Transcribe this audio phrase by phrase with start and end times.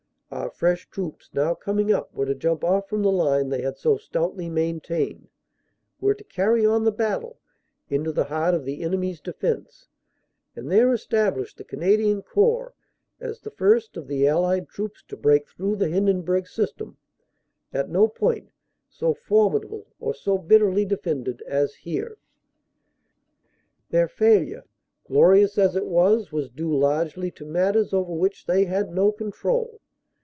[0.33, 3.77] Our fresh troops now coming up were to jump off from the line they had
[3.77, 5.27] so stoutly maintained,
[5.99, 7.37] were to carry on the battle
[7.89, 9.89] into the heart of the enemy s defense,
[10.55, 12.73] and there establish the Canadian Corps
[13.19, 16.95] as the first of the Allied troops to break through the Hindenburg system,
[17.73, 18.51] at no point
[18.87, 22.17] so formidable or so bitterly defended as here.
[23.89, 24.63] Their failure,
[25.05, 29.81] glorious as it was, was due largely to matters over which they had no control.